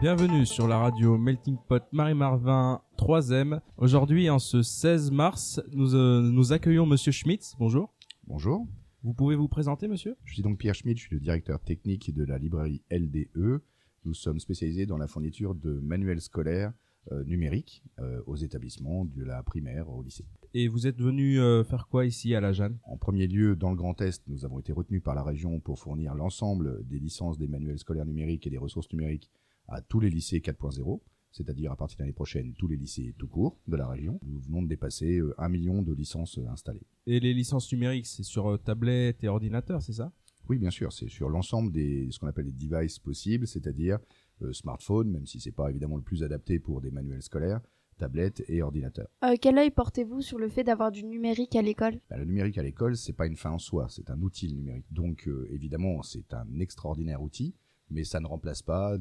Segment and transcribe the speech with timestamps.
[0.00, 3.60] Bienvenue sur la radio Melting Pot Marie-Marvin 3e.
[3.76, 7.54] Aujourd'hui, en ce 16 mars, nous, euh, nous accueillons Monsieur Schmitz.
[7.58, 7.92] Bonjour.
[8.26, 8.66] Bonjour.
[9.02, 10.16] Vous pouvez vous présenter, monsieur?
[10.24, 13.60] Je suis donc Pierre Schmidt, je suis le directeur technique de la librairie LDE.
[14.06, 16.72] Nous sommes spécialisés dans la fourniture de manuels scolaires
[17.12, 20.24] euh, numériques euh, aux établissements de la primaire au lycée.
[20.54, 22.78] Et vous êtes venu faire quoi ici à la Jeanne?
[22.84, 25.78] En premier lieu, dans le Grand Est, nous avons été retenus par la région pour
[25.78, 29.30] fournir l'ensemble des licences des manuels scolaires numériques et des ressources numériques
[29.70, 31.00] à tous les lycées 4.0,
[31.32, 34.20] c'est-à-dire à partir de l'année prochaine tous les lycées tout court de la région.
[34.26, 36.86] Nous venons de dépasser euh, un million de licences euh, installées.
[37.06, 40.12] Et les licences numériques, c'est sur euh, tablette et ordinateur, c'est ça?
[40.48, 43.98] Oui, bien sûr, c'est sur l'ensemble des ce qu'on appelle les devices possibles, c'est-à-dire
[44.42, 47.60] euh, smartphone, même si c'est pas évidemment le plus adapté pour des manuels scolaires,
[47.98, 49.06] tablette et ordinateur.
[49.22, 52.00] Euh, quel œil portez-vous sur le fait d'avoir du numérique à l'école?
[52.08, 54.56] Bah, le numérique à l'école, c'est pas une fin en soi, c'est un outil le
[54.56, 54.86] numérique.
[54.90, 57.54] Donc euh, évidemment, c'est un extraordinaire outil,
[57.90, 58.96] mais ça ne remplace pas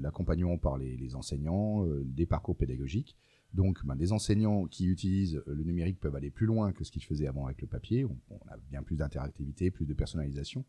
[0.00, 3.16] l'accompagnement par les, les enseignants, euh, des parcours pédagogiques.
[3.54, 7.04] Donc, ben, des enseignants qui utilisent le numérique peuvent aller plus loin que ce qu'ils
[7.04, 8.04] faisaient avant avec le papier.
[8.04, 10.64] On a bien plus d'interactivité, plus de personnalisation.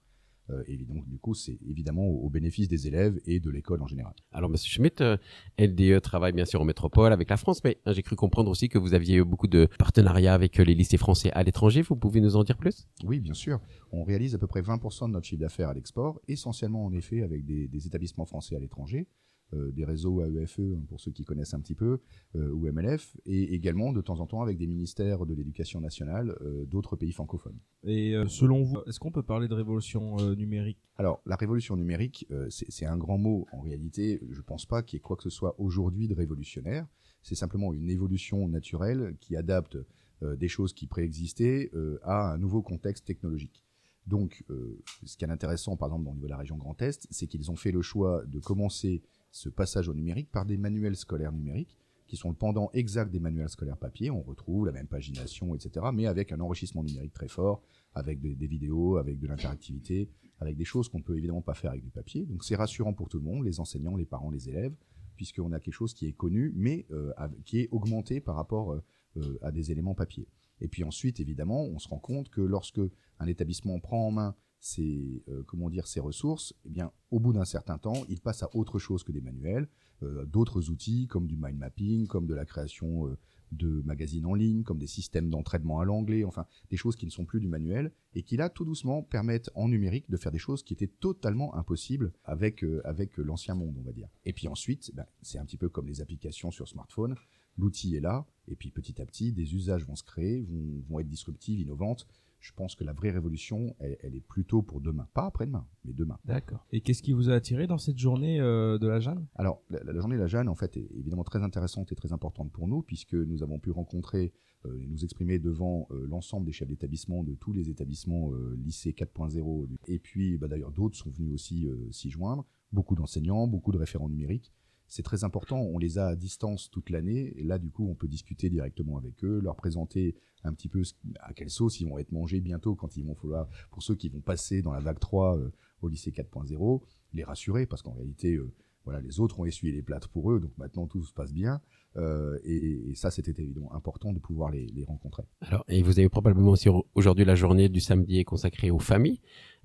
[0.50, 3.82] Euh, et donc, du coup, c'est évidemment au, au bénéfice des élèves et de l'école
[3.82, 4.14] en général.
[4.32, 5.18] Alors, Monsieur Schmitt, euh,
[5.60, 8.70] LDE travaille bien sûr en métropole avec la France, mais euh, j'ai cru comprendre aussi
[8.70, 11.82] que vous aviez eu beaucoup de partenariats avec euh, les lycées français à l'étranger.
[11.82, 12.88] Vous pouvez nous en dire plus?
[13.04, 13.60] Oui, bien sûr.
[13.92, 17.22] On réalise à peu près 20% de notre chiffre d'affaires à l'export, essentiellement en effet
[17.22, 19.08] avec des, des établissements français à l'étranger,
[19.54, 22.00] des réseaux AEFE hein, pour ceux qui connaissent un petit peu,
[22.36, 26.36] euh, ou MLF, et également de temps en temps avec des ministères de l'éducation nationale
[26.42, 27.58] euh, d'autres pays francophones.
[27.84, 30.80] Et euh, selon vous, est-ce qu'on peut parler de révolution euh, numérique?
[30.98, 33.48] Alors, la révolution numérique, euh, c'est un grand mot.
[33.52, 36.14] En réalité, je ne pense pas qu'il y ait quoi que ce soit aujourd'hui de
[36.14, 36.88] révolutionnaire.
[37.22, 39.78] C'est simplement une évolution naturelle qui adapte
[40.24, 43.64] euh, des choses qui préexistaient euh, à un nouveau contexte technologique.
[44.08, 47.08] Donc, euh, ce qui est intéressant, par exemple, au niveau de la région Grand Est,
[47.12, 50.96] c'est qu'ils ont fait le choix de commencer ce passage au numérique par des manuels
[50.96, 54.10] scolaires numériques qui sont le pendant exact des manuels scolaires papier.
[54.10, 57.62] On retrouve la même pagination, etc., mais avec un enrichissement numérique très fort,
[57.94, 60.10] avec des, vidéos, avec de l'interactivité,
[60.40, 62.26] avec des choses qu'on peut évidemment pas faire avec du papier.
[62.26, 64.76] Donc c'est rassurant pour tout le monde, les enseignants, les parents, les élèves,
[65.16, 67.12] puisqu'on a quelque chose qui est connu, mais euh,
[67.46, 68.84] qui est augmenté par rapport euh,
[69.18, 70.28] euh, à des éléments papier.
[70.62, 72.82] Et puis ensuite, évidemment, on se rend compte que lorsque
[73.20, 77.34] un établissement prend en main ses, euh, comment dire, ses ressources, eh bien, au bout
[77.34, 79.68] d'un certain temps, il passe à autre chose que des manuels,
[80.04, 83.18] euh, d'autres outils comme du mind mapping, comme de la création euh,
[83.52, 87.12] de magazines en ligne, comme des systèmes d'entraînement à l'anglais, enfin des choses qui ne
[87.12, 90.38] sont plus du manuel et qui là tout doucement permettent en numérique de faire des
[90.38, 94.10] choses qui étaient totalement impossibles avec euh, avec l'ancien monde, on va dire.
[94.26, 97.16] Et puis ensuite, ben, c'est un petit peu comme les applications sur smartphone.
[97.58, 101.00] L'outil est là, et puis petit à petit, des usages vont se créer, vont, vont
[101.00, 102.08] être disruptives, innovantes.
[102.40, 105.94] Je pense que la vraie révolution, elle, elle est plutôt pour demain, pas après-demain, mais
[105.94, 106.20] demain.
[106.26, 106.66] D'accord.
[106.72, 109.26] Et qu'est-ce qui vous a attiré dans cette journée euh, de la Jeanne?
[109.36, 112.14] Alors, la, la journée de la Jeanne, en fait, est évidemment très intéressante et très
[112.14, 114.34] importante pour nous, puisque nous avons pu rencontrer
[114.66, 118.92] euh, et nous exprimer devant euh, l'ensemble des chefs d'établissement de tous les établissements lycée
[118.92, 119.68] 4.0.
[119.88, 122.46] Et puis, bah, d'ailleurs, d'autres sont venus aussi s'y joindre.
[122.72, 124.52] Beaucoup d'enseignants, beaucoup de référents numériques.
[124.88, 127.96] C'est très important, on les a à distance toute l'année, et là, du coup, on
[127.96, 130.82] peut discuter directement avec eux, leur présenter un petit peu
[131.20, 134.10] à quelle sauce ils vont être mangés bientôt quand ils vont falloir, pour ceux qui
[134.10, 136.82] vont passer dans la vague 3 euh, au lycée 4.0,
[137.14, 138.52] les rassurer, parce qu'en réalité, euh,
[138.86, 141.60] voilà, les autres ont essuyé les plâtres pour eux, donc maintenant tout se passe bien.
[141.98, 145.24] Euh, et, ça, c'était évidemment important de pouvoir les, rencontrer.
[145.42, 149.20] Alors, et vous avez probablement aussi aujourd'hui la journée du samedi est consacrée aux familles.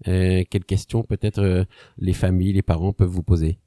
[0.05, 1.67] Quelles questions peut-être
[1.99, 3.61] les familles, les parents peuvent vous poser?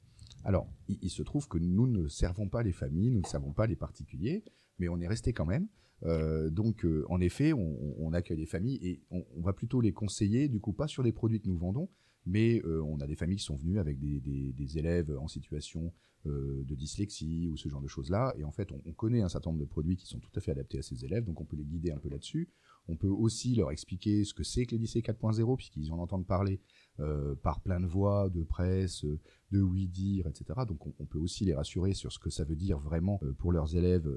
[0.46, 3.66] Alors, il, se trouve que nous ne servons pas les familles, nous ne servons pas
[3.66, 4.44] les particuliers,
[4.78, 5.66] mais on est resté quand même.
[6.04, 9.80] Euh, donc, euh, en effet, on, on accueille les familles et on, on va plutôt
[9.80, 11.88] les conseiller, du coup, pas sur les produits que nous vendons,
[12.26, 15.92] mais euh, on a des familles qui sont venues avec des, élèves en situation
[16.26, 18.34] euh, de dyslexie ou ce genre de choses-là.
[18.36, 20.40] Et en fait, on, on connaît un certain nombre de produits qui sont tout à
[20.40, 22.50] fait adaptés à ces élèves, donc on peut les guider un peu là-dessus.
[22.88, 26.26] On peut aussi leur expliquer ce que c'est que les lycées 4.0, puisqu'ils en entendent
[26.26, 26.60] parler
[27.00, 29.04] euh, par plein de voix, de presse,
[29.50, 30.60] de oui dire, etc.
[30.66, 33.52] Donc on, on peut aussi les rassurer sur ce que ça veut dire vraiment pour
[33.52, 34.08] leurs élèves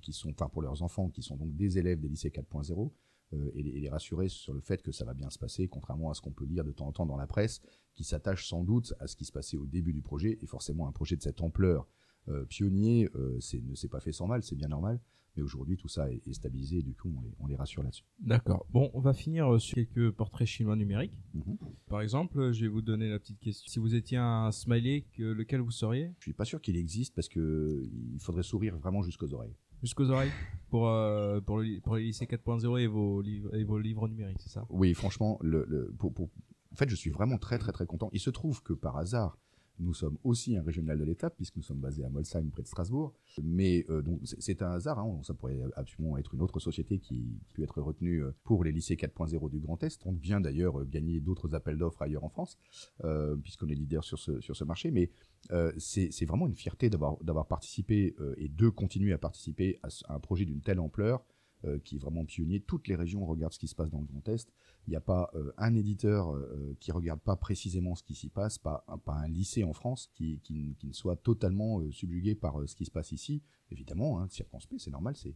[0.00, 2.90] qui sont, enfin pour leurs enfants qui sont donc des élèves des lycées 4.0
[3.32, 6.14] euh, et, les, rassurer sur le fait que ça va bien se passer, contrairement à
[6.14, 7.60] ce qu'on peut lire de temps en temps dans la presse,
[7.94, 10.38] qui s'attache sans doute à ce qui se passait au début du projet.
[10.42, 11.86] Et forcément, un projet de cette ampleur
[12.28, 15.00] euh, pionnier, euh, ne s'est pas fait sans mal, c'est bien normal.
[15.36, 17.82] Mais aujourd'hui, tout ça est, est stabilisé et du coup, on les, on les rassure
[17.82, 18.04] là-dessus.
[18.20, 18.66] D'accord.
[18.70, 21.16] Bon, on va finir euh, sur quelques portraits chinois numériques.
[21.34, 21.56] Mhm.
[21.88, 23.70] Par exemple, euh, je vais vous donner la petite question.
[23.70, 26.12] Si vous étiez un smiley, que- lequel vous seriez?
[26.18, 29.54] Je suis pas sûr qu'il existe parce que il faudrait sourire vraiment jusqu'aux oreilles.
[29.82, 30.32] Jusqu'aux oreilles
[30.68, 34.40] pour, euh, pour, le, pour les lycées 4.0 et vos, livres, et vos livres numériques,
[34.40, 34.66] c'est ça?
[34.68, 36.28] Oui, franchement, le, le- pour, pour-
[36.72, 38.10] en fait, je suis vraiment très très très content.
[38.12, 39.38] Il se trouve que par hasard,
[39.80, 42.68] Nous sommes aussi un régional de l'étape, puisque nous sommes basés à Molsheim, près de
[42.68, 43.14] Strasbourg.
[43.42, 45.20] Mais euh, c'est- un hasard, hein.
[45.22, 48.96] ça pourrait absolument être une autre société qui, peut être retenue euh, pour les lycées
[48.96, 50.04] 4.0 du Grand Est.
[50.04, 52.58] On vient d'ailleurs euh, gagner d'autres appels d'offres ailleurs en France,
[53.04, 54.90] euh, puisqu'on est leader sur ce, sur ce marché.
[54.90, 55.10] Mais
[55.52, 60.44] euh, c'est vraiment une fierté d'avoir participé et de continuer à participer à un projet
[60.44, 61.24] d'une telle ampleur
[61.64, 62.60] euh, qui est vraiment pionnier.
[62.60, 64.52] Toutes les régions regardent ce qui se passe dans le Grand Est.
[64.86, 68.28] Il n'y a pas euh, un éditeur euh, qui regarde pas précisément ce qui s'y
[68.28, 71.80] passe, pas, un- pas un lycée en France qui, qui, ne- qui ne soit totalement
[71.80, 73.42] euh, subjugué par euh, ce qui se passe ici.
[73.70, 75.34] Évidemment, hein, circonspect, c'est normal, c'est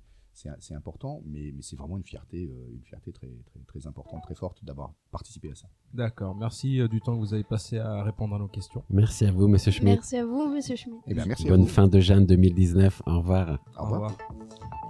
[0.59, 4.21] c'est important, mais, mais c'est vraiment une fierté, euh, une fierté très, très, très importante,
[4.25, 5.69] très forte d'avoir participé à ça.
[5.93, 6.35] D'accord.
[6.35, 8.83] Merci euh, du temps que vous avez passé à répondre à nos questions.
[8.91, 9.95] Merci à vous, Monsieur Schmitt.
[9.95, 10.99] Merci à vous, monsieur Schmitt.
[11.07, 11.69] Eh bien, merci à Bonne vous.
[11.69, 13.03] fin de Jeanne 2019.
[13.07, 13.61] Au revoir.
[13.79, 14.11] Au revoir.
[14.11, 14.84] revoir.